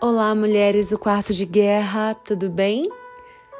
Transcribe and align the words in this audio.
Olá, 0.00 0.32
mulheres 0.32 0.90
do 0.90 0.98
quarto 0.98 1.34
de 1.34 1.44
guerra, 1.44 2.14
tudo 2.14 2.48
bem? 2.48 2.88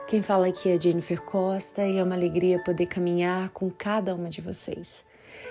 Quem 0.06 0.22
fala 0.22 0.46
aqui 0.46 0.68
é 0.68 0.80
Jennifer 0.80 1.20
Costa 1.20 1.84
e 1.84 1.98
é 1.98 2.02
uma 2.02 2.14
alegria 2.14 2.62
poder 2.62 2.86
caminhar 2.86 3.48
com 3.48 3.68
cada 3.68 4.14
uma 4.14 4.28
de 4.28 4.40
vocês. 4.40 5.04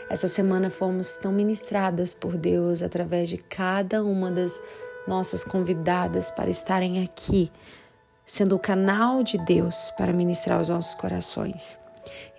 Essa 0.09 0.29
semana 0.29 0.69
fomos 0.69 1.11
tão 1.11 1.33
ministradas 1.33 2.13
por 2.13 2.37
Deus 2.37 2.81
através 2.81 3.27
de 3.27 3.37
cada 3.37 4.01
uma 4.01 4.31
das 4.31 4.61
nossas 5.05 5.43
convidadas 5.43 6.31
para 6.31 6.49
estarem 6.49 7.03
aqui, 7.03 7.51
sendo 8.25 8.55
o 8.55 8.59
canal 8.59 9.23
de 9.23 9.37
Deus 9.39 9.91
para 9.97 10.13
ministrar 10.13 10.57
os 10.57 10.69
nossos 10.69 10.95
corações. 10.95 11.77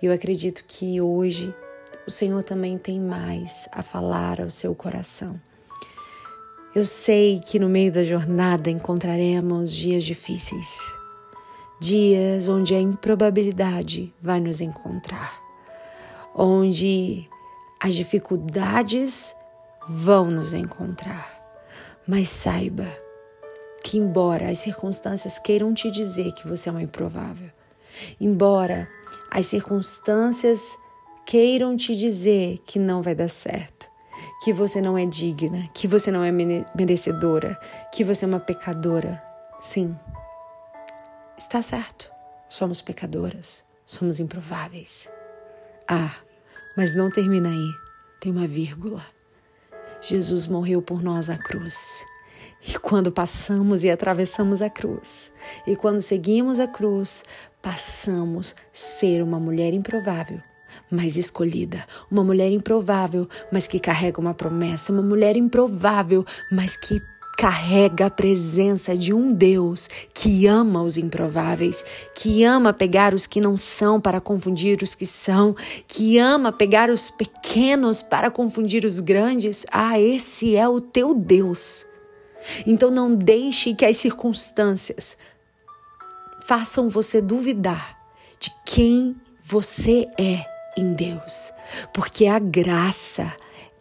Eu 0.01 0.11
acredito 0.11 0.65
que 0.67 0.99
hoje 0.99 1.53
o 2.07 2.09
Senhor 2.09 2.41
também 2.41 2.79
tem 2.79 2.99
mais 2.99 3.69
a 3.71 3.83
falar 3.83 4.41
ao 4.41 4.49
seu 4.49 4.73
coração. 4.73 5.39
Eu 6.75 6.85
sei 6.85 7.39
que 7.39 7.57
no 7.57 7.67
meio 7.67 7.91
da 7.91 8.03
jornada 8.03 8.69
encontraremos 8.69 9.73
dias 9.73 10.03
difíceis, 10.03 10.79
dias 11.79 12.47
onde 12.47 12.75
a 12.75 12.79
improbabilidade 12.79 14.13
vai 14.21 14.39
nos 14.39 14.61
encontrar, 14.61 15.33
onde 16.35 17.27
as 17.79 17.95
dificuldades 17.95 19.35
vão 19.87 20.25
nos 20.25 20.53
encontrar. 20.53 21.41
Mas 22.07 22.29
saiba 22.29 22.85
que, 23.83 23.97
embora 23.97 24.49
as 24.49 24.59
circunstâncias 24.59 25.39
queiram 25.39 25.73
te 25.73 25.89
dizer 25.89 26.31
que 26.33 26.47
você 26.47 26.69
é 26.69 26.71
uma 26.71 26.83
improvável, 26.83 27.49
embora 28.21 28.87
as 29.31 29.47
circunstâncias 29.47 30.77
queiram 31.25 31.75
te 31.75 31.95
dizer 31.95 32.59
que 32.59 32.77
não 32.77 33.01
vai 33.01 33.15
dar 33.15 33.27
certo, 33.27 33.88
que 34.39 34.53
você 34.53 34.81
não 34.81 34.97
é 34.97 35.05
digna, 35.05 35.67
que 35.73 35.87
você 35.87 36.11
não 36.11 36.23
é 36.23 36.31
merecedora, 36.31 37.59
que 37.91 38.03
você 38.03 38.23
é 38.23 38.27
uma 38.27 38.39
pecadora. 38.39 39.21
Sim, 39.59 39.97
está 41.37 41.61
certo. 41.61 42.09
Somos 42.47 42.81
pecadoras, 42.81 43.63
somos 43.85 44.19
improváveis. 44.19 45.11
Ah, 45.87 46.15
mas 46.75 46.95
não 46.95 47.11
termina 47.11 47.49
aí. 47.49 47.71
Tem 48.21 48.31
uma 48.31 48.47
vírgula. 48.47 49.03
Jesus 50.01 50.47
morreu 50.47 50.81
por 50.81 51.03
nós 51.03 51.27
na 51.27 51.37
cruz. 51.37 52.05
E 52.65 52.77
quando 52.79 53.11
passamos 53.11 53.83
e 53.83 53.91
atravessamos 53.91 54.61
a 54.61 54.69
cruz, 54.69 55.31
e 55.65 55.75
quando 55.75 56.01
seguimos 56.01 56.59
a 56.59 56.67
cruz, 56.67 57.23
passamos 57.61 58.55
a 58.57 58.61
ser 58.73 59.21
uma 59.21 59.39
mulher 59.39 59.73
improvável 59.73 60.41
mas 60.91 61.15
escolhida, 61.15 61.85
uma 62.09 62.23
mulher 62.23 62.51
improvável, 62.51 63.27
mas 63.51 63.67
que 63.67 63.79
carrega 63.79 64.19
uma 64.19 64.33
promessa, 64.33 64.91
uma 64.91 65.01
mulher 65.01 65.37
improvável, 65.37 66.25
mas 66.51 66.75
que 66.75 67.01
carrega 67.39 68.07
a 68.07 68.09
presença 68.09 68.97
de 68.97 69.13
um 69.13 69.31
Deus 69.31 69.87
que 70.13 70.45
ama 70.45 70.83
os 70.83 70.97
improváveis, 70.97 71.85
que 72.13 72.43
ama 72.43 72.73
pegar 72.73 73.13
os 73.13 73.25
que 73.25 73.39
não 73.39 73.55
são 73.55 74.01
para 74.01 74.19
confundir 74.19 74.83
os 74.83 74.93
que 74.93 75.05
são, 75.05 75.55
que 75.87 76.17
ama 76.17 76.51
pegar 76.51 76.89
os 76.89 77.09
pequenos 77.09 78.01
para 78.01 78.29
confundir 78.29 78.83
os 78.83 78.99
grandes. 78.99 79.65
Ah, 79.71 79.97
esse 79.97 80.57
é 80.57 80.67
o 80.67 80.81
teu 80.81 81.13
Deus. 81.13 81.85
Então 82.67 82.91
não 82.91 83.15
deixe 83.15 83.73
que 83.73 83.85
as 83.85 83.95
circunstâncias 83.95 85.17
façam 86.45 86.89
você 86.89 87.21
duvidar 87.21 87.97
de 88.37 88.51
quem 88.65 89.15
você 89.41 90.09
é 90.17 90.58
em 90.79 90.93
Deus, 90.93 91.51
porque 91.93 92.25
a 92.25 92.39
graça, 92.39 93.33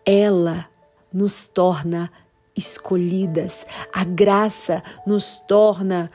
ela 0.05 0.69
nos 1.13 1.47
torna 1.47 2.11
escolhidas, 2.57 3.65
a 3.93 4.05
graça 4.05 4.83
nos 5.07 5.39
torna 5.41 6.11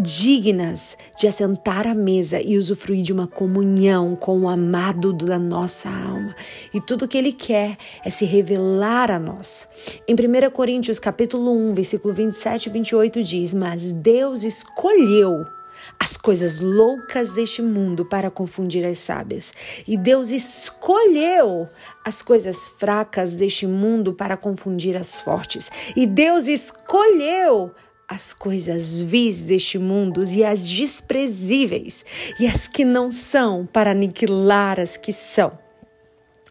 dignas 0.00 0.96
de 1.16 1.28
assentar 1.28 1.86
à 1.86 1.94
mesa 1.94 2.40
e 2.40 2.58
usufruir 2.58 3.02
de 3.02 3.12
uma 3.12 3.26
comunhão 3.26 4.16
com 4.16 4.40
o 4.40 4.48
amado 4.48 5.12
da 5.12 5.38
nossa 5.38 5.88
alma. 5.88 6.34
E 6.72 6.80
tudo 6.80 7.06
que 7.06 7.16
ele 7.16 7.32
quer 7.32 7.76
é 8.04 8.10
se 8.10 8.24
revelar 8.24 9.10
a 9.10 9.18
nós. 9.18 9.68
Em 10.06 10.14
1 10.14 10.50
Coríntios 10.50 10.98
capítulo 10.98 11.52
1, 11.70 11.74
versículo 11.74 12.12
27 12.12 12.66
e 12.66 12.72
28 12.72 13.22
diz: 13.22 13.54
"Mas 13.54 13.92
Deus 13.92 14.42
escolheu 14.42 15.44
as 16.04 16.18
coisas 16.18 16.60
loucas 16.60 17.32
deste 17.32 17.62
mundo 17.62 18.04
para 18.04 18.30
confundir 18.30 18.84
as 18.84 18.98
sábias. 18.98 19.54
E 19.88 19.96
Deus 19.96 20.28
escolheu 20.28 21.66
as 22.04 22.20
coisas 22.20 22.68
fracas 22.68 23.32
deste 23.32 23.66
mundo 23.66 24.12
para 24.12 24.36
confundir 24.36 24.98
as 24.98 25.18
fortes. 25.18 25.70
E 25.96 26.06
Deus 26.06 26.46
escolheu 26.46 27.74
as 28.06 28.34
coisas 28.34 29.00
vis 29.00 29.40
deste 29.40 29.78
mundo 29.78 30.22
e 30.24 30.44
as 30.44 30.68
desprezíveis 30.68 32.04
e 32.38 32.46
as 32.46 32.68
que 32.68 32.84
não 32.84 33.10
são 33.10 33.64
para 33.64 33.92
aniquilar 33.92 34.78
as 34.78 34.98
que 34.98 35.10
são. 35.10 35.58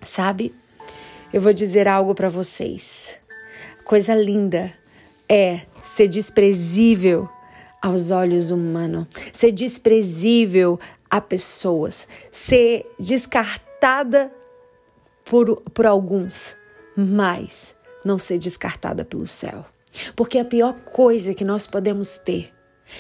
Sabe? 0.04 0.52
Eu 1.32 1.40
vou 1.40 1.54
dizer 1.54 1.88
algo 1.88 2.16
para 2.16 2.28
vocês. 2.28 3.20
Coisa 3.86 4.16
linda 4.16 4.74
é 5.30 5.62
ser 5.84 6.08
desprezível 6.08 7.30
aos 7.84 8.12
olhos 8.12 8.50
humanos, 8.50 9.08
ser 9.34 9.52
desprezível 9.52 10.80
a 11.10 11.20
pessoas, 11.20 12.08
ser 12.32 12.90
descartada 12.98 14.34
por, 15.26 15.62
por 15.74 15.86
alguns, 15.86 16.56
mas 16.96 17.76
não 18.06 18.18
ser 18.18 18.40
descartada 18.40 19.04
pelo 19.04 19.28
céu. 19.28 19.66
Porque 20.16 20.40
a 20.40 20.46
pior 20.46 20.74
coisa 20.80 21.34
que 21.34 21.44
nós 21.44 21.68
podemos 21.68 22.18
ter 22.18 22.54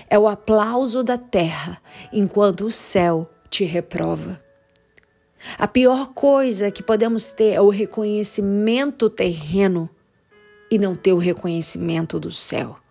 é 0.09 0.19
o 0.19 0.27
aplauso 0.27 1.01
da 1.01 1.17
terra 1.17 1.81
enquanto 2.11 2.65
o 2.65 2.71
céu 2.71 3.29
te 3.49 3.63
reprova. 3.63 4.43
A 5.57 5.67
pior 5.67 6.13
coisa 6.13 6.69
que 6.69 6.83
podemos 6.83 7.31
ter 7.31 7.53
é 7.53 7.61
o 7.61 7.69
reconhecimento 7.69 9.09
terreno 9.09 9.89
e 10.69 10.77
não 10.77 10.93
ter 10.93 11.13
o 11.13 11.17
reconhecimento 11.17 12.19
do 12.19 12.31
céu. 12.31 12.82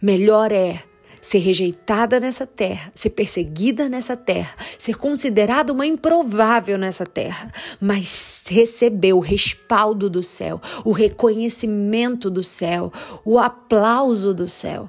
Melhor 0.00 0.52
é 0.52 0.82
ser 1.26 1.38
rejeitada 1.38 2.20
nessa 2.20 2.46
terra, 2.46 2.92
ser 2.94 3.10
perseguida 3.10 3.88
nessa 3.88 4.16
terra, 4.16 4.54
ser 4.78 4.94
considerada 4.94 5.72
uma 5.72 5.84
improvável 5.84 6.78
nessa 6.78 7.04
terra, 7.04 7.52
mas 7.80 8.44
receber 8.46 9.12
o 9.12 9.18
respaldo 9.18 10.08
do 10.08 10.22
céu, 10.22 10.62
o 10.84 10.92
reconhecimento 10.92 12.30
do 12.30 12.44
céu, 12.44 12.92
o 13.24 13.40
aplauso 13.40 14.32
do 14.32 14.46
céu. 14.46 14.88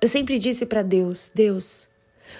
Eu 0.00 0.08
sempre 0.08 0.38
disse 0.38 0.64
para 0.64 0.80
Deus: 0.80 1.30
Deus, 1.34 1.88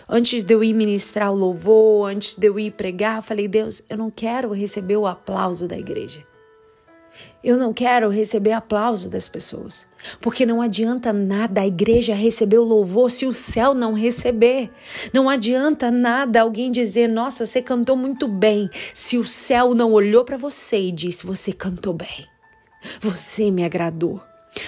antes 0.09 0.43
de 0.43 0.55
eu 0.55 0.65
ir 0.65 0.73
ministrar 0.73 1.31
o 1.31 1.37
louvor, 1.37 2.09
antes 2.09 2.37
de 2.37 2.47
eu 2.47 2.59
ir 2.59 2.71
pregar, 2.71 3.17
eu 3.17 3.23
falei: 3.23 3.47
Deus, 3.47 3.83
eu 3.91 3.99
não 3.99 4.11
quero 4.11 4.51
receber 4.53 4.97
o 4.97 5.07
aplauso 5.07 5.69
da 5.69 5.77
igreja. 5.77 6.25
Eu 7.43 7.57
não 7.57 7.73
quero 7.73 8.09
receber 8.09 8.53
aplauso 8.53 9.09
das 9.09 9.29
pessoas, 9.29 9.87
porque 10.21 10.45
não 10.45 10.61
adianta 10.61 11.13
nada 11.13 11.61
a 11.61 11.67
igreja 11.67 12.15
receber 12.15 12.59
o 12.59 12.65
louvor 12.65 13.11
se 13.11 13.25
o 13.25 13.33
céu 13.33 13.73
não 13.73 13.95
receber. 13.95 14.71
Não 15.13 15.29
adianta 15.29 15.91
nada 15.91 16.41
alguém 16.41 16.73
dizer, 16.73 17.09
nossa, 17.09 17.47
você 17.47 17.63
cantou 17.63 17.97
muito 17.97 18.27
bem, 18.27 18.69
se 18.95 19.17
o 19.17 19.27
céu 19.27 19.75
não 19.75 19.93
olhou 19.93 20.25
para 20.25 20.37
você 20.37 20.81
e 20.81 20.93
disse, 20.93 21.25
você 21.25 21.53
cantou 21.53 21.95
bem. 21.95 22.27
Você 23.01 23.51
me 23.51 23.65
agradou. 23.65 24.21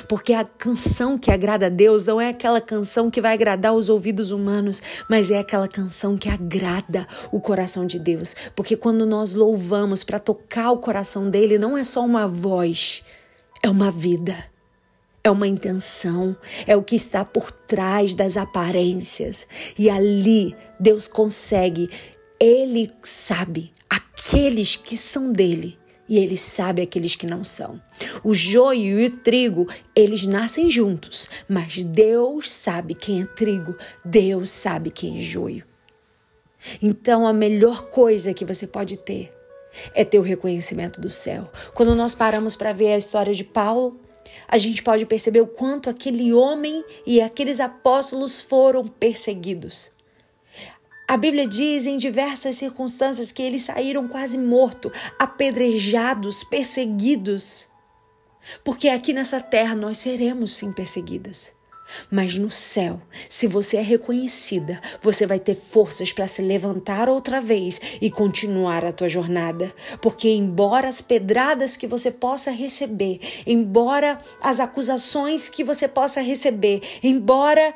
Porque 0.08 0.32
a 0.32 0.44
canção 0.44 1.18
que 1.18 1.30
agrada 1.30 1.66
a 1.66 1.68
Deus 1.70 2.06
não 2.06 2.20
é 2.20 2.28
aquela 2.28 2.60
canção 2.60 3.10
que 3.10 3.20
vai 3.20 3.34
agradar 3.34 3.74
os 3.74 3.88
ouvidos 3.88 4.30
humanos, 4.30 4.82
mas 5.08 5.30
é 5.30 5.38
aquela 5.38 5.68
canção 5.68 6.16
que 6.16 6.28
agrada 6.28 7.06
o 7.32 7.40
coração 7.40 7.86
de 7.86 7.98
Deus. 7.98 8.34
Porque 8.54 8.76
quando 8.76 9.06
nós 9.06 9.34
louvamos 9.34 10.04
para 10.04 10.18
tocar 10.18 10.70
o 10.70 10.78
coração 10.78 11.30
dele, 11.30 11.58
não 11.58 11.76
é 11.76 11.84
só 11.84 12.04
uma 12.04 12.26
voz, 12.26 13.02
é 13.62 13.68
uma 13.68 13.90
vida. 13.90 14.36
É 15.24 15.30
uma 15.30 15.48
intenção, 15.48 16.34
é 16.66 16.74
o 16.74 16.82
que 16.82 16.96
está 16.96 17.22
por 17.24 17.50
trás 17.50 18.14
das 18.14 18.36
aparências. 18.36 19.46
E 19.78 19.90
ali 19.90 20.56
Deus 20.80 21.06
consegue, 21.06 21.90
Ele 22.40 22.88
sabe 23.02 23.70
aqueles 23.90 24.76
que 24.76 24.96
são 24.96 25.30
dele 25.30 25.77
e 26.08 26.18
ele 26.18 26.36
sabe 26.36 26.82
aqueles 26.82 27.14
que 27.14 27.26
não 27.26 27.44
são. 27.44 27.80
O 28.24 28.32
joio 28.32 29.00
e 29.00 29.06
o 29.06 29.16
trigo, 29.18 29.68
eles 29.94 30.26
nascem 30.26 30.70
juntos, 30.70 31.28
mas 31.48 31.84
Deus 31.84 32.50
sabe 32.50 32.94
quem 32.94 33.22
é 33.22 33.26
trigo, 33.26 33.76
Deus 34.04 34.50
sabe 34.50 34.90
quem 34.90 35.16
é 35.16 35.20
joio. 35.20 35.64
Então, 36.82 37.26
a 37.26 37.32
melhor 37.32 37.88
coisa 37.90 38.34
que 38.34 38.44
você 38.44 38.66
pode 38.66 38.96
ter 38.96 39.32
é 39.94 40.04
ter 40.04 40.18
o 40.18 40.22
reconhecimento 40.22 41.00
do 41.00 41.10
céu. 41.10 41.50
Quando 41.74 41.94
nós 41.94 42.14
paramos 42.14 42.56
para 42.56 42.72
ver 42.72 42.92
a 42.92 42.98
história 42.98 43.34
de 43.34 43.44
Paulo, 43.44 44.00
a 44.46 44.58
gente 44.58 44.82
pode 44.82 45.04
perceber 45.06 45.40
o 45.40 45.46
quanto 45.46 45.90
aquele 45.90 46.32
homem 46.32 46.84
e 47.06 47.20
aqueles 47.20 47.60
apóstolos 47.60 48.40
foram 48.40 48.86
perseguidos. 48.86 49.90
A 51.08 51.16
Bíblia 51.16 51.48
diz 51.48 51.86
em 51.86 51.96
diversas 51.96 52.56
circunstâncias 52.56 53.32
que 53.32 53.42
eles 53.42 53.62
saíram 53.62 54.06
quase 54.06 54.36
mortos, 54.36 54.92
apedrejados, 55.18 56.44
perseguidos. 56.44 57.66
Porque 58.62 58.90
aqui 58.90 59.14
nessa 59.14 59.40
terra 59.40 59.74
nós 59.74 59.96
seremos 59.96 60.52
sim 60.52 60.70
perseguidas. 60.70 61.56
Mas 62.10 62.36
no 62.36 62.50
céu, 62.50 63.00
se 63.26 63.46
você 63.46 63.78
é 63.78 63.80
reconhecida, 63.80 64.78
você 65.00 65.26
vai 65.26 65.38
ter 65.38 65.54
forças 65.54 66.12
para 66.12 66.26
se 66.26 66.42
levantar 66.42 67.08
outra 67.08 67.40
vez 67.40 67.80
e 68.02 68.10
continuar 68.10 68.84
a 68.84 68.92
tua 68.92 69.08
jornada. 69.08 69.74
Porque, 70.02 70.28
embora 70.28 70.88
as 70.88 71.00
pedradas 71.00 71.74
que 71.74 71.86
você 71.86 72.10
possa 72.10 72.50
receber, 72.50 73.20
embora 73.46 74.20
as 74.42 74.60
acusações 74.60 75.48
que 75.48 75.64
você 75.64 75.88
possa 75.88 76.20
receber, 76.20 76.82
embora 77.02 77.74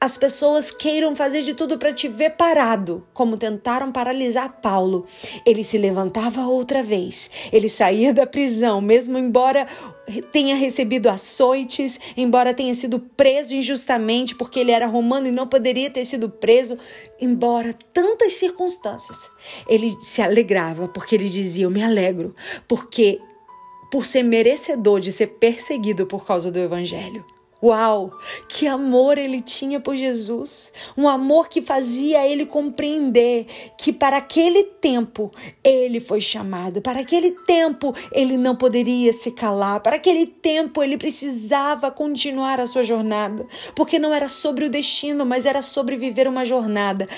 as 0.00 0.16
pessoas 0.16 0.70
queiram 0.70 1.16
fazer 1.16 1.42
de 1.42 1.54
tudo 1.54 1.76
para 1.76 1.92
te 1.92 2.06
ver 2.06 2.30
parado, 2.30 3.06
como 3.12 3.36
tentaram 3.36 3.90
paralisar 3.90 4.60
Paulo. 4.60 5.04
Ele 5.44 5.64
se 5.64 5.76
levantava 5.76 6.46
outra 6.46 6.82
vez. 6.82 7.28
Ele 7.52 7.68
saía 7.68 8.14
da 8.14 8.26
prisão, 8.26 8.80
mesmo 8.80 9.18
embora 9.18 9.66
tenha 10.30 10.54
recebido 10.54 11.08
açoites, 11.08 11.98
embora 12.16 12.54
tenha 12.54 12.74
sido 12.74 13.00
preso 13.00 13.54
injustamente 13.54 14.36
porque 14.36 14.60
ele 14.60 14.70
era 14.70 14.86
romano 14.86 15.26
e 15.26 15.32
não 15.32 15.48
poderia 15.48 15.90
ter 15.90 16.04
sido 16.04 16.30
preso, 16.30 16.78
embora 17.20 17.76
tantas 17.92 18.34
circunstâncias. 18.34 19.28
Ele 19.68 19.96
se 20.00 20.22
alegrava 20.22 20.86
porque 20.86 21.16
ele 21.16 21.28
dizia: 21.28 21.64
"Eu 21.64 21.70
me 21.70 21.82
alegro, 21.82 22.34
porque 22.68 23.20
por 23.90 24.04
ser 24.04 24.22
merecedor 24.22 25.00
de 25.00 25.10
ser 25.10 25.26
perseguido 25.26 26.06
por 26.06 26.24
causa 26.24 26.52
do 26.52 26.60
evangelho". 26.60 27.24
Uau! 27.60 28.16
Que 28.48 28.68
amor 28.68 29.18
ele 29.18 29.40
tinha 29.40 29.80
por 29.80 29.96
Jesus! 29.96 30.72
Um 30.96 31.08
amor 31.08 31.48
que 31.48 31.60
fazia 31.60 32.24
ele 32.26 32.46
compreender 32.46 33.46
que 33.76 33.92
para 33.92 34.18
aquele 34.18 34.62
tempo 34.62 35.32
ele 35.64 35.98
foi 35.98 36.20
chamado, 36.20 36.80
para 36.80 37.00
aquele 37.00 37.32
tempo 37.32 37.92
ele 38.12 38.36
não 38.36 38.54
poderia 38.54 39.12
se 39.12 39.32
calar, 39.32 39.80
para 39.80 39.96
aquele 39.96 40.24
tempo 40.24 40.82
ele 40.82 40.96
precisava 40.96 41.90
continuar 41.90 42.60
a 42.60 42.66
sua 42.66 42.84
jornada, 42.84 43.44
porque 43.74 43.98
não 43.98 44.14
era 44.14 44.28
sobre 44.28 44.64
o 44.64 44.70
destino, 44.70 45.26
mas 45.26 45.44
era 45.44 45.60
sobre 45.60 45.96
viver 45.96 46.28
uma 46.28 46.44
jornada 46.44 47.08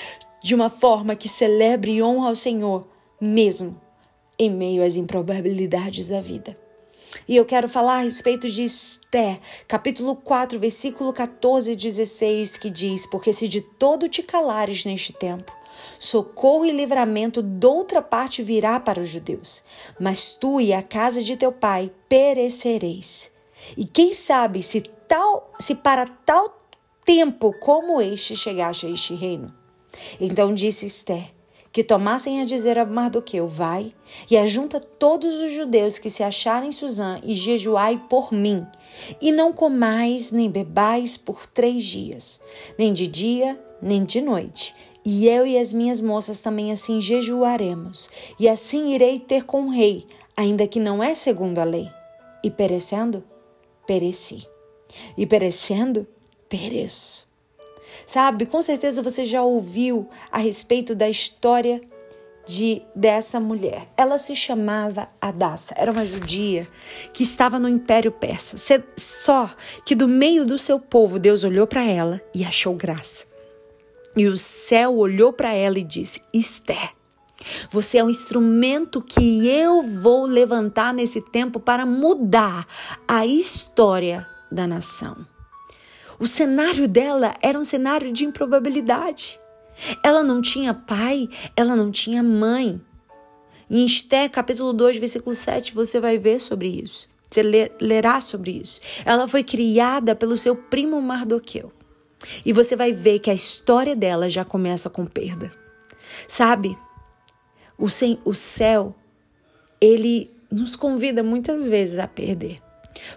de 0.41 0.55
uma 0.55 0.69
forma 0.69 1.15
que 1.15 1.29
celebre 1.29 1.91
e 1.91 2.01
honra 2.01 2.29
ao 2.29 2.35
Senhor, 2.35 2.87
mesmo 3.19 3.79
em 4.39 4.49
meio 4.49 4.83
às 4.83 4.95
improbabilidades 4.95 6.07
da 6.07 6.19
vida. 6.19 6.57
E 7.27 7.35
eu 7.35 7.45
quero 7.45 7.69
falar 7.69 7.97
a 7.97 8.03
respeito 8.03 8.49
de 8.49 8.63
Esté, 8.63 9.39
capítulo 9.67 10.15
4, 10.15 10.59
versículo 10.59 11.13
14 11.13 11.71
e 11.71 11.75
16, 11.75 12.57
que 12.57 12.69
diz: 12.69 13.05
Porque 13.05 13.33
se 13.33 13.47
de 13.47 13.61
todo 13.61 14.07
te 14.07 14.23
calares 14.23 14.85
neste 14.85 15.13
tempo, 15.13 15.51
socorro 15.97 16.65
e 16.65 16.71
livramento 16.71 17.41
doutra 17.41 18.01
parte 18.01 18.43
virá 18.43 18.79
para 18.79 19.01
os 19.01 19.09
judeus, 19.09 19.63
mas 19.99 20.33
tu 20.33 20.59
e 20.59 20.73
a 20.73 20.81
casa 20.81 21.21
de 21.21 21.35
teu 21.35 21.51
pai 21.51 21.91
perecereis. 22.07 23.31
E 23.77 23.85
quem 23.85 24.13
sabe 24.13 24.63
se 24.63 24.81
tal, 24.81 25.53
se 25.59 25.75
para 25.75 26.05
tal 26.05 26.57
tempo 27.05 27.53
como 27.59 28.01
este 28.01 28.35
chegaste 28.35 28.85
a 28.85 28.89
este 28.89 29.13
reino? 29.13 29.53
Então 30.19 30.53
disse 30.53 30.85
Esther: 30.85 31.33
que 31.71 31.83
tomassem 31.83 32.41
a 32.41 32.45
dizer 32.45 32.77
a 32.77 32.85
Mardoqueu: 32.85 33.47
Vai 33.47 33.93
e 34.29 34.37
ajunta 34.37 34.79
todos 34.79 35.35
os 35.35 35.51
judeus 35.51 35.97
que 35.97 36.09
se 36.09 36.23
acharem 36.23 36.69
em 36.69 36.71
Suzã 36.71 37.19
e 37.23 37.33
jejuai 37.33 38.03
por 38.09 38.31
mim. 38.33 38.65
E 39.21 39.31
não 39.31 39.53
comais 39.53 40.31
nem 40.31 40.49
bebais 40.49 41.17
por 41.17 41.45
três 41.45 41.83
dias, 41.83 42.41
nem 42.77 42.91
de 42.91 43.07
dia, 43.07 43.59
nem 43.81 44.03
de 44.03 44.21
noite. 44.21 44.75
E 45.03 45.27
eu 45.27 45.47
e 45.47 45.57
as 45.57 45.73
minhas 45.73 45.99
moças 45.99 46.41
também 46.41 46.71
assim 46.71 47.01
jejuaremos. 47.01 48.09
E 48.39 48.47
assim 48.47 48.93
irei 48.93 49.19
ter 49.19 49.45
com 49.45 49.63
o 49.63 49.71
rei, 49.71 50.05
ainda 50.37 50.67
que 50.67 50.79
não 50.79 51.01
é 51.01 51.15
segundo 51.15 51.59
a 51.59 51.63
lei. 51.63 51.89
E 52.43 52.51
perecendo, 52.51 53.23
pereci. 53.87 54.45
E 55.17 55.25
perecendo, 55.25 56.07
pereço. 56.47 57.30
Sabe, 58.05 58.45
com 58.45 58.61
certeza 58.61 59.01
você 59.01 59.25
já 59.25 59.43
ouviu 59.43 60.09
a 60.31 60.37
respeito 60.37 60.95
da 60.95 61.09
história 61.09 61.81
de 62.45 62.81
dessa 62.95 63.39
mulher. 63.39 63.87
Ela 63.95 64.17
se 64.17 64.35
chamava 64.35 65.09
Adassa, 65.21 65.73
era 65.77 65.91
uma 65.91 66.05
judia 66.05 66.67
que 67.13 67.23
estava 67.23 67.59
no 67.59 67.69
Império 67.69 68.11
Persa. 68.11 68.57
Só 68.97 69.49
que 69.85 69.95
do 69.95 70.07
meio 70.07 70.45
do 70.45 70.57
seu 70.57 70.79
povo 70.79 71.19
Deus 71.19 71.43
olhou 71.43 71.67
para 71.67 71.83
ela 71.83 72.21
e 72.33 72.43
achou 72.43 72.75
graça. 72.75 73.25
E 74.15 74.27
o 74.27 74.35
céu 74.35 74.97
olhou 74.97 75.31
para 75.31 75.53
ela 75.53 75.79
e 75.79 75.83
disse: 75.83 76.21
Esther, 76.33 76.91
você 77.69 77.97
é 77.97 78.03
um 78.03 78.09
instrumento 78.09 79.01
que 79.01 79.47
eu 79.47 79.81
vou 79.81 80.25
levantar 80.25 80.93
nesse 80.93 81.21
tempo 81.21 81.59
para 81.59 81.85
mudar 81.85 82.67
a 83.07 83.25
história 83.25 84.27
da 84.51 84.67
nação. 84.67 85.25
O 86.21 86.27
cenário 86.27 86.87
dela 86.87 87.33
era 87.41 87.57
um 87.57 87.63
cenário 87.63 88.13
de 88.13 88.25
improbabilidade. 88.25 89.39
Ela 90.03 90.21
não 90.21 90.39
tinha 90.39 90.71
pai, 90.71 91.27
ela 91.55 91.75
não 91.75 91.89
tinha 91.89 92.21
mãe. 92.21 92.79
Em 93.67 93.83
Esté, 93.83 94.29
capítulo 94.29 94.71
2, 94.71 94.97
versículo 94.97 95.33
7, 95.33 95.73
você 95.73 95.99
vai 95.99 96.19
ver 96.19 96.39
sobre 96.39 96.67
isso. 96.67 97.09
Você 97.27 97.41
lerá 97.81 98.21
sobre 98.21 98.51
isso. 98.51 98.79
Ela 99.03 99.27
foi 99.27 99.43
criada 99.43 100.15
pelo 100.15 100.37
seu 100.37 100.55
primo 100.55 101.01
Mardoqueu. 101.01 101.73
E 102.45 102.53
você 102.53 102.75
vai 102.75 102.93
ver 102.93 103.17
que 103.17 103.31
a 103.31 103.33
história 103.33 103.95
dela 103.95 104.29
já 104.29 104.45
começa 104.45 104.91
com 104.91 105.07
perda. 105.07 105.51
Sabe? 106.27 106.77
O, 107.79 107.87
o 108.25 108.35
céu, 108.35 108.93
ele 109.81 110.29
nos 110.51 110.75
convida 110.75 111.23
muitas 111.23 111.67
vezes 111.67 111.97
a 111.97 112.07
perder. 112.07 112.61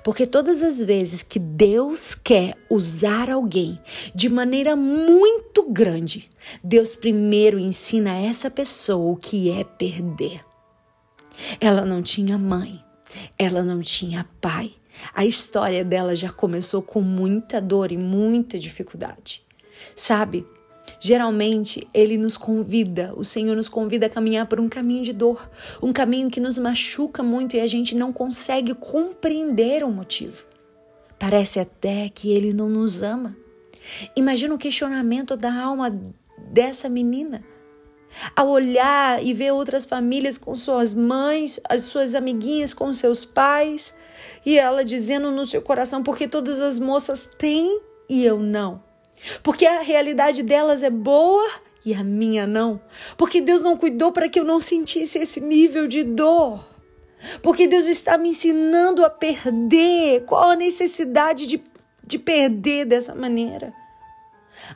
Porque 0.02 0.26
todas 0.26 0.62
as 0.62 0.82
vezes 0.82 1.22
que 1.22 1.38
Deus 1.38 2.14
quer 2.14 2.54
usar 2.70 3.30
alguém 3.30 3.78
de 4.14 4.28
maneira 4.28 4.76
muito 4.76 5.68
grande, 5.70 6.28
Deus 6.62 6.94
primeiro 6.94 7.58
ensina 7.58 8.12
a 8.12 8.20
essa 8.20 8.50
pessoa 8.50 9.12
o 9.12 9.16
que 9.16 9.50
é 9.50 9.64
perder. 9.64 10.44
Ela 11.60 11.84
não 11.84 12.02
tinha 12.02 12.38
mãe, 12.38 12.82
ela 13.38 13.62
não 13.62 13.80
tinha 13.80 14.28
pai. 14.40 14.72
A 15.14 15.26
história 15.26 15.84
dela 15.84 16.14
já 16.14 16.30
começou 16.30 16.80
com 16.80 17.00
muita 17.00 17.60
dor 17.60 17.90
e 17.90 17.98
muita 17.98 18.58
dificuldade. 18.58 19.42
Sabe? 19.96 20.46
Geralmente, 21.06 21.86
ele 21.92 22.16
nos 22.16 22.34
convida, 22.34 23.12
o 23.14 23.22
Senhor 23.22 23.54
nos 23.54 23.68
convida 23.68 24.06
a 24.06 24.08
caminhar 24.08 24.46
por 24.46 24.58
um 24.58 24.70
caminho 24.70 25.02
de 25.02 25.12
dor, 25.12 25.50
um 25.82 25.92
caminho 25.92 26.30
que 26.30 26.40
nos 26.40 26.56
machuca 26.56 27.22
muito 27.22 27.54
e 27.54 27.60
a 27.60 27.66
gente 27.66 27.94
não 27.94 28.10
consegue 28.10 28.72
compreender 28.72 29.84
o 29.84 29.90
motivo. 29.90 30.46
Parece 31.18 31.60
até 31.60 32.08
que 32.08 32.32
ele 32.32 32.54
não 32.54 32.70
nos 32.70 33.02
ama. 33.02 33.36
Imagina 34.16 34.54
o 34.54 34.58
questionamento 34.58 35.36
da 35.36 35.52
alma 35.52 35.94
dessa 36.50 36.88
menina. 36.88 37.44
Ao 38.34 38.48
olhar 38.48 39.22
e 39.22 39.34
ver 39.34 39.52
outras 39.52 39.84
famílias 39.84 40.38
com 40.38 40.54
suas 40.54 40.94
mães, 40.94 41.60
as 41.68 41.82
suas 41.82 42.14
amiguinhas 42.14 42.72
com 42.72 42.90
seus 42.94 43.26
pais, 43.26 43.92
e 44.46 44.56
ela 44.56 44.82
dizendo 44.82 45.30
no 45.30 45.44
seu 45.44 45.60
coração: 45.60 46.02
porque 46.02 46.26
todas 46.26 46.62
as 46.62 46.78
moças 46.78 47.28
têm 47.36 47.82
e 48.08 48.24
eu 48.24 48.38
não. 48.38 48.93
Porque 49.42 49.66
a 49.66 49.80
realidade 49.80 50.42
delas 50.42 50.82
é 50.82 50.90
boa 50.90 51.48
e 51.84 51.94
a 51.94 52.02
minha 52.02 52.46
não. 52.46 52.80
Porque 53.16 53.40
Deus 53.40 53.62
não 53.62 53.76
cuidou 53.76 54.12
para 54.12 54.28
que 54.28 54.38
eu 54.38 54.44
não 54.44 54.60
sentisse 54.60 55.18
esse 55.18 55.40
nível 55.40 55.86
de 55.86 56.02
dor. 56.02 56.64
Porque 57.42 57.66
Deus 57.66 57.86
está 57.86 58.18
me 58.18 58.30
ensinando 58.30 59.04
a 59.04 59.10
perder. 59.10 60.24
Qual 60.24 60.50
a 60.50 60.56
necessidade 60.56 61.46
de, 61.46 61.62
de 62.06 62.18
perder 62.18 62.84
dessa 62.84 63.14
maneira? 63.14 63.72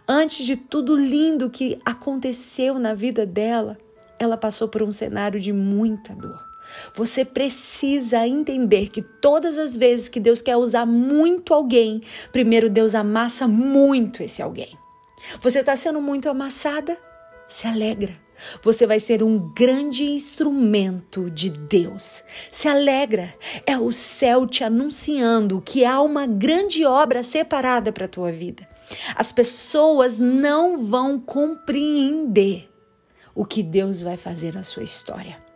Antes 0.06 0.44
de 0.44 0.56
tudo 0.56 0.96
lindo 0.96 1.50
que 1.50 1.80
aconteceu 1.84 2.78
na 2.78 2.94
vida 2.94 3.24
dela, 3.24 3.78
ela 4.18 4.36
passou 4.36 4.68
por 4.68 4.82
um 4.82 4.90
cenário 4.90 5.38
de 5.38 5.52
muita 5.52 6.14
dor. 6.14 6.47
Você 6.94 7.24
precisa 7.24 8.26
entender 8.26 8.88
que 8.88 9.02
todas 9.02 9.58
as 9.58 9.76
vezes 9.76 10.08
que 10.08 10.20
Deus 10.20 10.40
quer 10.40 10.56
usar 10.56 10.86
muito 10.86 11.54
alguém, 11.54 12.02
primeiro 12.32 12.68
Deus 12.68 12.94
amassa 12.94 13.46
muito 13.46 14.22
esse 14.22 14.42
alguém. 14.42 14.76
Você 15.40 15.60
está 15.60 15.76
sendo 15.76 16.00
muito 16.00 16.28
amassada? 16.28 16.96
Se 17.48 17.66
alegra. 17.66 18.14
Você 18.62 18.86
vai 18.86 19.00
ser 19.00 19.22
um 19.22 19.52
grande 19.52 20.04
instrumento 20.04 21.30
de 21.30 21.50
Deus. 21.50 22.22
Se 22.52 22.68
alegra. 22.68 23.34
É 23.66 23.78
o 23.78 23.90
céu 23.90 24.46
te 24.46 24.62
anunciando 24.62 25.60
que 25.60 25.84
há 25.84 26.00
uma 26.00 26.26
grande 26.26 26.84
obra 26.84 27.22
separada 27.22 27.92
para 27.92 28.04
a 28.04 28.08
tua 28.08 28.30
vida. 28.30 28.68
As 29.14 29.32
pessoas 29.32 30.18
não 30.18 30.84
vão 30.84 31.18
compreender 31.18 32.70
o 33.34 33.44
que 33.44 33.62
Deus 33.62 34.02
vai 34.02 34.16
fazer 34.16 34.54
na 34.54 34.62
sua 34.62 34.82
história. 34.82 35.47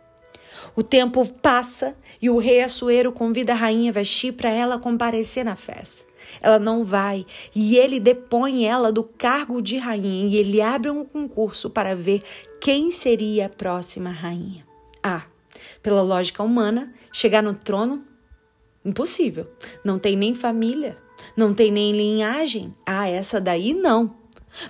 O 0.75 0.83
tempo 0.83 1.27
passa 1.41 1.95
e 2.21 2.29
o 2.29 2.37
rei 2.37 2.61
Assuero 2.61 3.11
convida 3.11 3.53
a 3.53 3.55
rainha 3.55 3.91
Vesti 3.91 4.31
para 4.31 4.49
ela 4.49 4.79
comparecer 4.79 5.45
na 5.45 5.55
festa. 5.55 6.03
Ela 6.41 6.57
não 6.57 6.83
vai 6.83 7.25
e 7.55 7.77
ele 7.77 7.99
depõe 7.99 8.65
ela 8.65 8.91
do 8.91 9.03
cargo 9.03 9.61
de 9.61 9.77
rainha 9.77 10.27
e 10.27 10.37
ele 10.37 10.61
abre 10.61 10.89
um 10.89 11.05
concurso 11.05 11.69
para 11.69 11.95
ver 11.95 12.21
quem 12.59 12.91
seria 12.91 13.45
a 13.45 13.49
próxima 13.49 14.09
rainha. 14.09 14.65
Ah, 15.01 15.25
pela 15.81 16.01
lógica 16.01 16.41
humana, 16.41 16.93
chegar 17.11 17.43
no 17.43 17.53
trono 17.53 18.05
Impossível. 18.85 19.47
Não 19.83 19.97
tem 19.97 20.15
nem 20.15 20.35
família, 20.35 20.97
não 21.37 21.53
tem 21.53 21.71
nem 21.71 21.93
linhagem. 21.93 22.75
Ah, 22.85 23.07
essa 23.07 23.39
daí 23.39 23.73
não. 23.73 24.13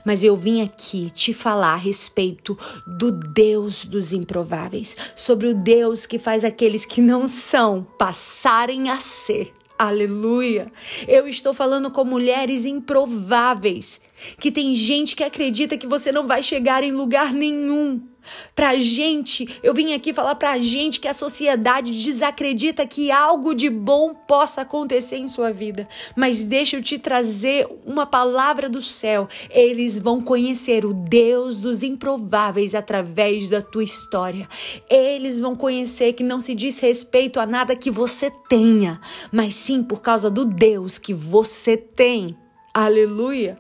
Mas 0.06 0.24
eu 0.24 0.36
vim 0.36 0.62
aqui 0.62 1.10
te 1.10 1.34
falar 1.34 1.74
a 1.74 1.78
respeito 1.78 2.58
do 2.86 3.12
Deus 3.12 3.86
dos 3.86 4.14
improváveis, 4.14 4.96
sobre 5.16 5.48
o 5.48 5.54
Deus 5.54 6.06
que 6.06 6.20
faz 6.20 6.44
aqueles 6.44 6.86
que 6.86 7.02
não 7.02 7.28
são 7.28 7.84
passarem 7.98 8.90
a 8.90 9.00
ser. 9.00 9.54
Aleluia! 9.78 10.72
Eu 11.08 11.28
estou 11.28 11.54
falando 11.54 11.90
com 11.90 12.06
mulheres 12.06 12.66
improváveis, 12.66 14.00
que 14.40 14.52
tem 14.52 14.74
gente 14.76 15.16
que 15.16 15.24
acredita 15.24 15.78
que 15.78 15.88
você 15.88 16.12
não 16.12 16.28
vai 16.28 16.44
chegar 16.44 16.84
em 16.84 16.92
lugar 16.92 17.34
nenhum. 17.34 18.13
Pra 18.56 18.78
gente, 18.80 19.60
eu 19.64 19.74
vim 19.74 19.94
aqui 19.94 20.14
falar 20.14 20.36
pra 20.36 20.60
gente 20.60 21.00
que 21.00 21.08
a 21.08 21.14
sociedade 21.14 21.92
desacredita 22.04 22.86
que 22.86 23.12
algo 23.12 23.54
de 23.54 23.70
bom 23.70 24.14
possa 24.14 24.62
acontecer 24.62 25.18
em 25.18 25.28
sua 25.28 25.52
vida. 25.52 25.88
Mas 26.16 26.44
deixa 26.44 26.78
eu 26.78 26.82
te 26.82 26.98
trazer 26.98 27.68
uma 27.86 28.06
palavra 28.06 28.70
do 28.70 28.82
céu. 28.82 29.28
Eles 29.50 30.00
vão 30.00 30.22
conhecer 30.22 30.86
o 30.86 30.94
Deus 30.94 31.60
dos 31.60 31.84
improváveis 31.84 32.76
através 32.76 33.50
da 33.50 33.62
tua 33.62 33.84
história. 33.84 34.48
Eles 34.90 35.40
vão 35.40 35.56
conhecer 35.56 36.14
que 36.14 36.24
não 36.24 36.40
se 36.40 36.54
diz 36.54 36.80
respeito 36.80 37.40
a 37.40 37.46
nada 37.46 37.76
que 37.76 37.92
você 37.92 38.32
tenha, 38.50 39.00
mas 39.32 39.56
sim 39.56 39.84
por 39.84 40.02
causa 40.02 40.30
do 40.30 40.46
Deus 40.46 40.98
que 40.98 41.14
você 41.14 41.76
tem. 41.78 42.38
Aleluia! 42.74 43.58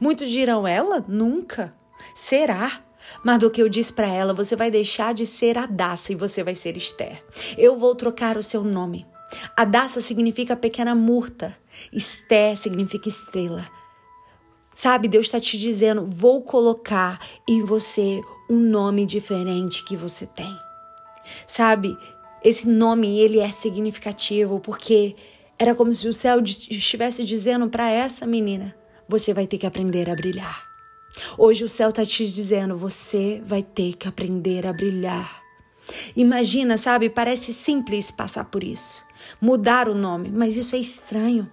Muitos 0.00 0.28
dirão, 0.28 0.66
ela? 0.66 1.04
Nunca. 1.06 1.74
Será? 2.14 2.82
Mas 3.24 3.38
do 3.38 3.50
que 3.50 3.62
eu 3.62 3.68
disse 3.68 3.92
para 3.92 4.08
ela, 4.08 4.32
você 4.32 4.56
vai 4.56 4.70
deixar 4.70 5.14
de 5.14 5.26
ser 5.26 5.58
Adassa 5.58 6.12
e 6.12 6.16
você 6.16 6.42
vai 6.42 6.54
ser 6.54 6.76
Esther. 6.76 7.22
Eu 7.56 7.76
vou 7.76 7.94
trocar 7.94 8.36
o 8.36 8.42
seu 8.42 8.64
nome. 8.64 9.06
Adassa 9.56 10.00
significa 10.00 10.56
pequena 10.56 10.94
murta. 10.94 11.56
Esther 11.92 12.56
significa 12.56 13.08
estrela. 13.08 13.68
Sabe, 14.74 15.08
Deus 15.08 15.26
está 15.26 15.40
te 15.40 15.58
dizendo: 15.58 16.06
vou 16.08 16.42
colocar 16.42 17.20
em 17.48 17.62
você 17.62 18.20
um 18.48 18.58
nome 18.58 19.06
diferente 19.06 19.84
que 19.84 19.96
você 19.96 20.26
tem. 20.26 20.56
Sabe, 21.46 21.96
esse 22.42 22.66
nome 22.66 23.18
ele 23.18 23.40
é 23.40 23.50
significativo 23.50 24.58
porque 24.58 25.14
era 25.58 25.74
como 25.74 25.92
se 25.92 26.08
o 26.08 26.12
céu 26.12 26.40
estivesse 26.40 27.22
dizendo 27.24 27.68
para 27.68 27.90
essa 27.90 28.26
menina: 28.26 28.74
você 29.06 29.34
vai 29.34 29.46
ter 29.46 29.58
que 29.58 29.66
aprender 29.66 30.08
a 30.08 30.14
brilhar. 30.14 30.69
Hoje 31.36 31.64
o 31.64 31.68
céu 31.68 31.90
está 31.90 32.04
te 32.04 32.24
dizendo: 32.24 32.76
você 32.76 33.42
vai 33.44 33.62
ter 33.62 33.96
que 33.96 34.08
aprender 34.08 34.66
a 34.66 34.72
brilhar. 34.72 35.42
Imagina, 36.14 36.76
sabe? 36.76 37.10
Parece 37.10 37.52
simples 37.52 38.10
passar 38.10 38.44
por 38.44 38.62
isso. 38.62 39.04
Mudar 39.40 39.88
o 39.88 39.94
nome, 39.94 40.30
mas 40.30 40.56
isso 40.56 40.76
é 40.76 40.78
estranho. 40.78 41.50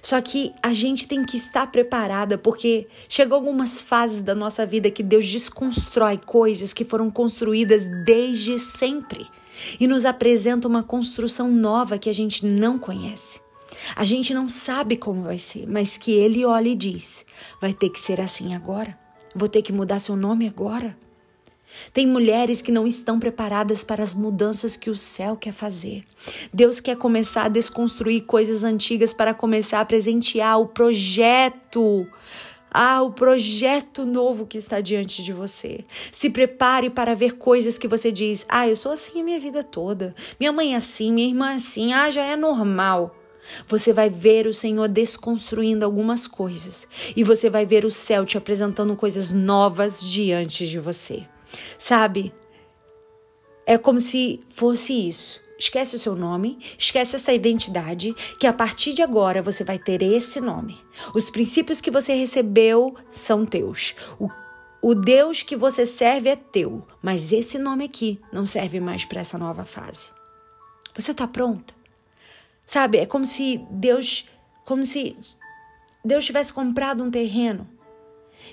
Só 0.00 0.20
que 0.20 0.52
a 0.62 0.72
gente 0.72 1.08
tem 1.08 1.24
que 1.24 1.36
estar 1.36 1.66
preparada, 1.70 2.38
porque 2.38 2.86
chegou 3.08 3.36
algumas 3.36 3.80
fases 3.80 4.20
da 4.20 4.34
nossa 4.34 4.64
vida 4.64 4.90
que 4.90 5.02
Deus 5.02 5.28
desconstrói 5.28 6.18
coisas 6.18 6.72
que 6.72 6.84
foram 6.84 7.10
construídas 7.10 7.82
desde 8.04 8.58
sempre 8.58 9.26
e 9.80 9.86
nos 9.86 10.04
apresenta 10.04 10.68
uma 10.68 10.82
construção 10.82 11.50
nova 11.50 11.98
que 11.98 12.08
a 12.08 12.14
gente 12.14 12.46
não 12.46 12.78
conhece. 12.78 13.40
A 13.94 14.04
gente 14.04 14.32
não 14.34 14.48
sabe 14.48 14.96
como 14.96 15.22
vai 15.22 15.38
ser, 15.38 15.66
mas 15.68 15.96
que 15.96 16.12
ele 16.12 16.44
olha 16.44 16.68
e 16.68 16.74
diz: 16.74 17.24
vai 17.60 17.72
ter 17.72 17.90
que 17.90 18.00
ser 18.00 18.20
assim 18.20 18.54
agora. 18.54 18.98
Vou 19.34 19.48
ter 19.48 19.62
que 19.62 19.72
mudar 19.72 19.98
seu 19.98 20.14
nome 20.14 20.46
agora. 20.46 20.96
Tem 21.92 22.06
mulheres 22.06 22.60
que 22.60 22.72
não 22.72 22.86
estão 22.86 23.18
preparadas 23.18 23.82
para 23.82 24.02
as 24.02 24.14
mudanças 24.14 24.76
que 24.76 24.90
o 24.90 24.96
céu 24.96 25.36
quer 25.36 25.52
fazer. 25.52 26.04
Deus 26.52 26.80
quer 26.80 26.96
começar 26.96 27.44
a 27.44 27.48
desconstruir 27.48 28.22
coisas 28.22 28.64
antigas 28.64 29.12
para 29.12 29.34
começar 29.34 29.80
a 29.80 29.84
presentear 29.84 30.60
o 30.60 30.66
projeto. 30.66 32.06
Ah, 32.70 33.02
o 33.02 33.12
projeto 33.12 34.06
novo 34.06 34.46
que 34.46 34.56
está 34.56 34.80
diante 34.80 35.22
de 35.22 35.32
você. 35.32 35.84
Se 36.10 36.30
prepare 36.30 36.88
para 36.88 37.14
ver 37.14 37.32
coisas 37.32 37.76
que 37.76 37.88
você 37.88 38.10
diz: 38.10 38.46
Ah, 38.48 38.66
eu 38.66 38.76
sou 38.76 38.92
assim 38.92 39.20
a 39.20 39.24
minha 39.24 39.40
vida 39.40 39.62
toda. 39.62 40.14
Minha 40.40 40.52
mãe 40.52 40.74
é 40.74 40.76
assim, 40.76 41.12
minha 41.12 41.28
irmã 41.28 41.52
é 41.52 41.56
assim. 41.56 41.92
Ah, 41.92 42.10
já 42.10 42.24
é 42.24 42.36
normal. 42.36 43.14
Você 43.66 43.92
vai 43.92 44.08
ver 44.08 44.46
o 44.46 44.54
Senhor 44.54 44.88
desconstruindo 44.88 45.84
algumas 45.84 46.26
coisas 46.26 46.88
e 47.16 47.24
você 47.24 47.50
vai 47.50 47.66
ver 47.66 47.84
o 47.84 47.90
céu 47.90 48.24
te 48.24 48.38
apresentando 48.38 48.96
coisas 48.96 49.32
novas 49.32 50.02
diante 50.02 50.66
de 50.66 50.78
você. 50.78 51.26
Sabe? 51.78 52.32
É 53.66 53.78
como 53.78 54.00
se 54.00 54.40
fosse 54.48 55.06
isso. 55.06 55.40
Esquece 55.58 55.94
o 55.94 55.98
seu 55.98 56.16
nome, 56.16 56.58
esquece 56.76 57.14
essa 57.14 57.32
identidade, 57.32 58.12
que 58.40 58.48
a 58.48 58.52
partir 58.52 58.92
de 58.94 59.00
agora 59.00 59.40
você 59.40 59.62
vai 59.62 59.78
ter 59.78 60.02
esse 60.02 60.40
nome. 60.40 60.76
Os 61.14 61.30
princípios 61.30 61.80
que 61.80 61.90
você 61.90 62.14
recebeu 62.14 62.96
são 63.08 63.46
teus. 63.46 63.94
O, 64.18 64.28
o 64.82 64.92
Deus 64.92 65.42
que 65.42 65.54
você 65.54 65.86
serve 65.86 66.30
é 66.30 66.34
teu, 66.34 66.84
mas 67.00 67.32
esse 67.32 67.58
nome 67.58 67.84
aqui 67.84 68.20
não 68.32 68.44
serve 68.44 68.80
mais 68.80 69.04
para 69.04 69.20
essa 69.20 69.38
nova 69.38 69.64
fase. 69.64 70.10
Você 70.96 71.12
está 71.12 71.28
pronta? 71.28 71.72
Sabe? 72.72 72.96
É 72.96 73.04
como 73.04 73.26
se 73.26 73.58
Deus, 73.70 74.26
como 74.64 74.82
se 74.82 75.14
Deus 76.02 76.24
tivesse 76.24 76.50
comprado 76.50 77.04
um 77.04 77.10
terreno 77.10 77.68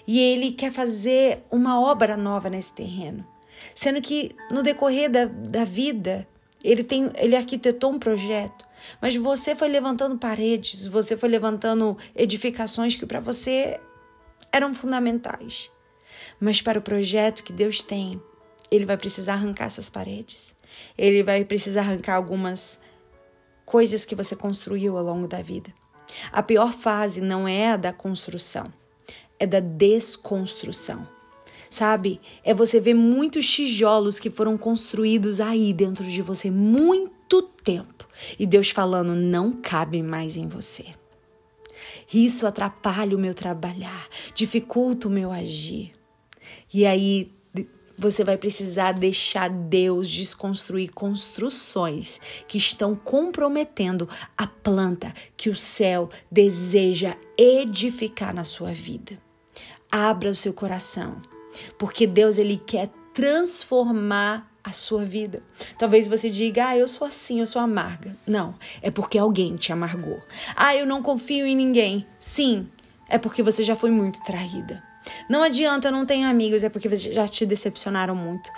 e 0.06 0.20
ele 0.20 0.52
quer 0.52 0.74
fazer 0.74 1.46
uma 1.50 1.80
obra 1.80 2.18
nova 2.18 2.50
nesse 2.50 2.74
terreno. 2.74 3.26
Sendo 3.74 4.02
que 4.02 4.36
no 4.52 4.62
decorrer 4.62 5.10
da, 5.10 5.24
da 5.24 5.64
vida, 5.64 6.28
ele, 6.62 6.84
tem, 6.84 7.10
ele 7.16 7.34
arquitetou 7.34 7.92
um 7.94 7.98
projeto, 7.98 8.68
mas 9.02 9.16
você 9.16 9.56
foi 9.56 9.70
levantando 9.70 10.18
paredes, 10.18 10.86
você 10.86 11.16
foi 11.16 11.30
levantando 11.30 11.98
edificações 12.14 12.98
que 12.98 13.06
para 13.06 13.22
você 13.22 13.80
eram 14.52 14.74
fundamentais. 14.74 15.72
Mas 16.42 16.62
para 16.62 16.78
o 16.78 16.82
projeto 16.82 17.42
que 17.42 17.54
Deus 17.54 17.84
tem, 17.84 18.22
ele 18.70 18.84
vai 18.84 18.98
precisar 18.98 19.36
arrancar 19.36 19.68
essas 19.68 19.90
paredes. 19.90 20.54
Ele 20.98 21.24
vai 21.24 21.46
precisar 21.46 21.84
arrancar 21.84 22.16
algumas 22.16 22.82
coisas 23.70 24.04
que 24.04 24.16
você 24.16 24.36
construiu 24.36 24.98
ao 24.98 25.04
longo 25.04 25.28
da 25.28 25.44
vida. 25.44 25.72
A 26.32 26.42
pior 26.42 26.74
fase 26.74 27.22
não 27.22 27.48
é 27.48 27.70
a 27.70 27.78
da 27.78 27.94
construção, 27.94 28.66
é 29.38 29.46
da 29.46 29.60
desconstrução. 29.60 31.08
Sabe? 31.70 32.20
É 32.44 32.52
você 32.52 32.80
ver 32.80 32.96
muitos 32.96 33.48
tijolos 33.48 34.18
que 34.18 34.32
foram 34.32 34.58
construídos 34.58 35.40
aí 35.40 35.72
dentro 35.72 36.04
de 36.04 36.20
você 36.20 36.50
muito 36.50 37.44
tempo 37.44 38.08
e 38.40 38.48
Deus 38.48 38.72
falando 38.72 39.14
não 39.14 39.52
cabe 39.54 40.02
mais 40.02 40.36
em 40.36 40.48
você. 40.48 40.88
Isso 42.12 42.48
atrapalha 42.48 43.16
o 43.16 43.20
meu 43.20 43.36
trabalhar, 43.36 44.10
dificulta 44.34 45.08
o 45.08 45.12
meu 45.12 45.32
agir. 45.32 45.92
E 46.74 46.88
aí 46.88 47.32
você 48.00 48.24
vai 48.24 48.38
precisar 48.38 48.94
deixar 48.94 49.50
Deus 49.50 50.10
desconstruir 50.10 50.92
construções 50.94 52.22
que 52.48 52.58
estão 52.58 52.96
comprometendo 52.96 54.08
a 54.38 54.48
planta 54.48 55.14
que 55.36 55.50
o 55.50 55.56
céu 55.56 56.10
deseja 56.32 57.16
edificar 57.38 58.34
na 58.34 58.44
sua 58.44 58.72
vida. 58.72 59.18
Abra 59.92 60.32
o 60.32 60.36
seu 60.36 60.54
coração, 60.54 61.22
porque 61.78 62.08
Deus 62.08 62.38
ele 62.38 62.58
quer 62.58 62.90
transformar 63.14 64.50
a 64.64 64.72
sua 64.72 65.04
vida. 65.04 65.44
Talvez 65.78 66.08
você 66.08 66.30
diga: 66.30 66.70
"Ah, 66.70 66.78
eu 66.78 66.88
sou 66.88 67.08
assim, 67.08 67.40
eu 67.40 67.46
sou 67.46 67.62
amarga". 67.62 68.16
Não, 68.26 68.56
é 68.82 68.90
porque 68.90 69.18
alguém 69.18 69.56
te 69.56 69.74
amargou. 69.74 70.22
"Ah, 70.56 70.76
eu 70.76 70.86
não 70.86 71.02
confio 71.02 71.46
em 71.46 71.56
ninguém". 71.56 72.06
Sim, 72.20 72.70
é 73.10 73.18
porque 73.18 73.44
você 73.44 73.64
já 73.64 73.76
foi 73.76 73.90
muito 73.90 74.24
traída. 74.24 74.89
Não 75.28 75.44
adianta, 75.44 75.92
não 75.92 76.06
tenho 76.06 76.28
amigos, 76.28 76.64
é 76.64 76.70
porque 76.70 76.96
já 76.96 77.28
te 77.28 77.46
decepcionaram 77.46 78.16
muito. 78.16 78.52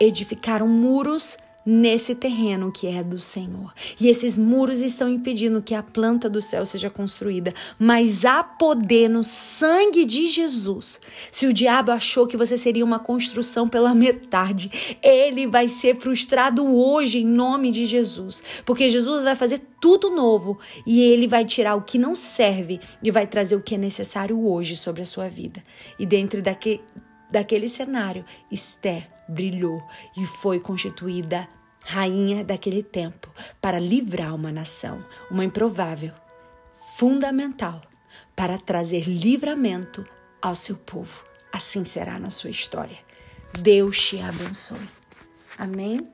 Edificaram 0.00 0.68
muros 0.68 1.36
nesse 1.70 2.14
terreno 2.14 2.72
que 2.72 2.86
é 2.86 3.02
do 3.02 3.20
Senhor. 3.20 3.74
E 4.00 4.08
esses 4.08 4.38
muros 4.38 4.80
estão 4.80 5.06
impedindo 5.06 5.60
que 5.60 5.74
a 5.74 5.82
planta 5.82 6.26
do 6.26 6.40
céu 6.40 6.64
seja 6.64 6.88
construída, 6.88 7.52
mas 7.78 8.24
há 8.24 8.42
poder 8.42 9.06
no 9.06 9.22
sangue 9.22 10.06
de 10.06 10.26
Jesus. 10.26 10.98
Se 11.30 11.46
o 11.46 11.52
diabo 11.52 11.92
achou 11.92 12.26
que 12.26 12.38
você 12.38 12.56
seria 12.56 12.82
uma 12.82 12.98
construção 12.98 13.68
pela 13.68 13.94
metade, 13.94 14.96
ele 15.02 15.46
vai 15.46 15.68
ser 15.68 15.96
frustrado 15.96 16.66
hoje 16.66 17.18
em 17.18 17.26
nome 17.26 17.70
de 17.70 17.84
Jesus, 17.84 18.42
porque 18.64 18.88
Jesus 18.88 19.22
vai 19.22 19.36
fazer 19.36 19.60
tudo 19.78 20.08
novo 20.08 20.58
e 20.86 21.02
ele 21.02 21.28
vai 21.28 21.44
tirar 21.44 21.74
o 21.74 21.82
que 21.82 21.98
não 21.98 22.14
serve 22.14 22.80
e 23.02 23.10
vai 23.10 23.26
trazer 23.26 23.56
o 23.56 23.62
que 23.62 23.74
é 23.74 23.78
necessário 23.78 24.42
hoje 24.42 24.74
sobre 24.74 25.02
a 25.02 25.06
sua 25.06 25.28
vida. 25.28 25.62
E 25.98 26.06
dentro 26.06 26.40
daquele, 26.40 27.68
cenário, 27.68 28.24
Esther 28.50 29.06
brilhou 29.28 29.82
e 30.16 30.24
foi 30.24 30.58
constituída 30.58 31.46
rainha 31.88 32.44
daquele 32.44 32.82
tempo, 32.82 33.30
para 33.62 33.78
livrar 33.78 34.34
uma 34.34 34.52
nação, 34.52 35.02
uma 35.30 35.42
improvável, 35.42 36.12
fundamental, 36.98 37.80
para 38.36 38.58
trazer 38.58 39.04
livramento 39.04 40.06
ao 40.42 40.54
seu 40.54 40.76
povo. 40.76 41.24
Assim 41.50 41.86
será 41.86 42.18
na 42.18 42.28
sua 42.28 42.50
história. 42.50 42.98
Deus 43.60 43.98
te 44.06 44.20
abençoe. 44.20 44.86
Amém? 45.56 46.06